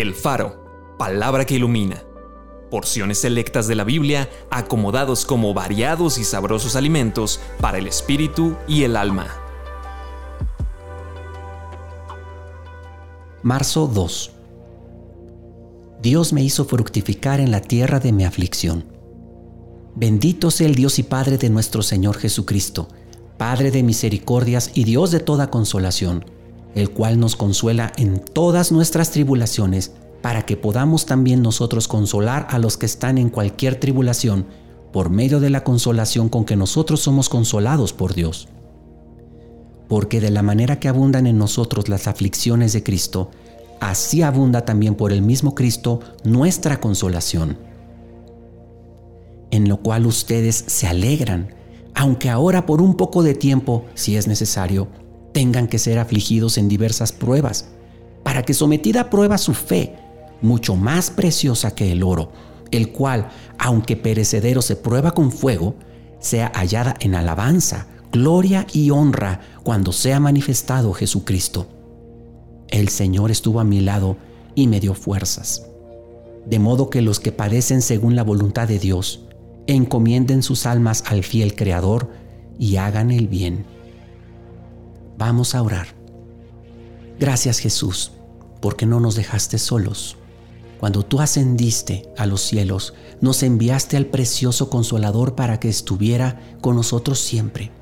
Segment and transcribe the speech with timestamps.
[0.00, 2.04] El Faro, palabra que ilumina.
[2.70, 8.84] Porciones selectas de la Biblia acomodados como variados y sabrosos alimentos para el espíritu y
[8.84, 9.26] el alma.
[13.42, 14.30] Marzo 2.
[16.00, 18.84] Dios me hizo fructificar en la tierra de mi aflicción.
[19.96, 22.86] Bendito sea el Dios y Padre de nuestro Señor Jesucristo,
[23.36, 26.37] Padre de misericordias y Dios de toda consolación
[26.74, 32.58] el cual nos consuela en todas nuestras tribulaciones, para que podamos también nosotros consolar a
[32.58, 34.46] los que están en cualquier tribulación,
[34.92, 38.48] por medio de la consolación con que nosotros somos consolados por Dios.
[39.88, 43.30] Porque de la manera que abundan en nosotros las aflicciones de Cristo,
[43.80, 47.58] así abunda también por el mismo Cristo nuestra consolación.
[49.50, 51.54] En lo cual ustedes se alegran,
[51.94, 54.88] aunque ahora por un poco de tiempo, si es necesario,
[55.32, 57.68] tengan que ser afligidos en diversas pruebas,
[58.22, 59.94] para que sometida a prueba su fe,
[60.42, 62.32] mucho más preciosa que el oro,
[62.70, 65.74] el cual, aunque perecedero se prueba con fuego,
[66.20, 71.66] sea hallada en alabanza, gloria y honra cuando sea manifestado Jesucristo.
[72.68, 74.16] El Señor estuvo a mi lado
[74.54, 75.64] y me dio fuerzas.
[76.46, 79.24] De modo que los que padecen según la voluntad de Dios,
[79.66, 82.10] encomienden sus almas al fiel Creador
[82.58, 83.64] y hagan el bien
[85.18, 85.88] Vamos a orar.
[87.18, 88.12] Gracias Jesús,
[88.60, 90.16] porque no nos dejaste solos.
[90.78, 96.76] Cuando tú ascendiste a los cielos, nos enviaste al precioso consolador para que estuviera con
[96.76, 97.72] nosotros siempre.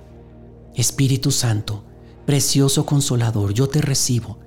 [0.74, 1.84] Espíritu Santo,
[2.24, 4.38] precioso consolador, yo te recibo.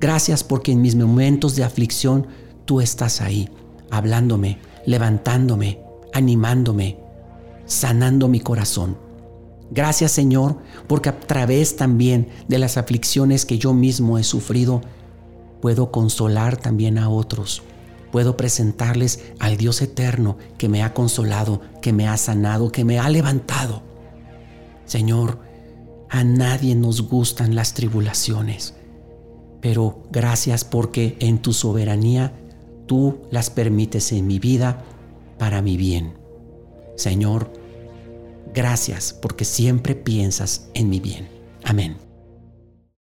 [0.00, 2.26] Gracias porque en mis momentos de aflicción
[2.64, 3.48] tú estás ahí,
[3.88, 5.80] hablándome, levantándome,
[6.12, 6.98] animándome,
[7.66, 9.11] sanando mi corazón.
[9.74, 14.82] Gracias Señor, porque a través también de las aflicciones que yo mismo he sufrido,
[15.62, 17.62] puedo consolar también a otros.
[18.10, 22.98] Puedo presentarles al Dios eterno que me ha consolado, que me ha sanado, que me
[22.98, 23.82] ha levantado.
[24.84, 25.38] Señor,
[26.10, 28.74] a nadie nos gustan las tribulaciones,
[29.62, 32.34] pero gracias porque en tu soberanía
[32.84, 34.84] tú las permites en mi vida
[35.38, 36.12] para mi bien.
[36.96, 37.61] Señor,
[38.54, 41.28] Gracias porque siempre piensas en mi bien.
[41.64, 42.11] Amén.